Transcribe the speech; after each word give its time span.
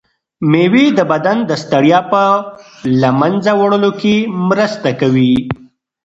مېوې 0.51 0.85
د 0.97 0.99
بدن 1.11 1.37
د 1.49 1.51
ستړیا 1.63 1.99
په 2.11 2.23
له 3.01 3.09
منځه 3.19 3.51
وړلو 3.59 3.91
کې 4.01 4.15
مرسته 4.49 4.89
کوي. 4.99 5.35